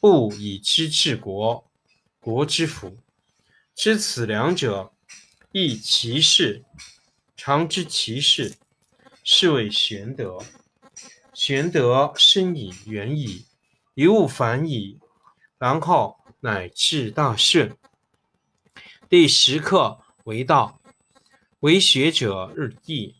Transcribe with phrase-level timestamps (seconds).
[0.00, 1.68] 不以知治国，
[2.20, 2.98] 国之福。
[3.74, 4.92] 知此两者，
[5.52, 6.64] 亦其事。
[7.36, 8.56] 常知其事，
[9.24, 10.38] 是谓玄德。
[11.34, 13.46] 玄德深矣，远矣，
[13.94, 14.98] 于物反矣，
[15.58, 17.76] 然后乃至大顺。
[19.08, 20.80] 第十课为道，
[21.60, 23.14] 为学者日益，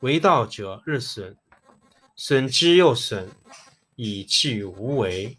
[0.00, 1.36] 为道者日损，
[2.16, 3.30] 损之又损，
[3.96, 5.38] 以至于无为。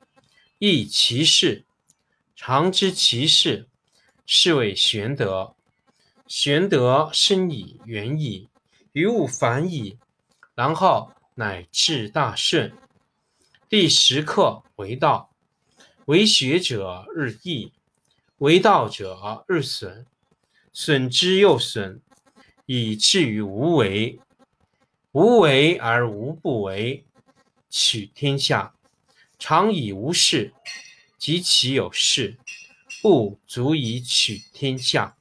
[0.63, 1.65] 亦其事，
[2.35, 3.67] 常知其事，
[4.27, 5.55] 是谓玄德。
[6.27, 8.47] 玄德深以，远矣，
[8.91, 9.97] 于物反矣，
[10.53, 12.71] 然后乃至大顺。
[13.67, 15.31] 第十课为道，
[16.05, 17.73] 为学者日益，
[18.37, 20.05] 为道者日损，
[20.71, 21.99] 损之又损，
[22.67, 24.19] 以至于无为。
[25.13, 27.03] 无为而无不为，
[27.67, 28.75] 取天下。
[29.43, 30.53] 常以无事，
[31.17, 32.37] 及其有事，
[33.01, 35.17] 不足以取天下。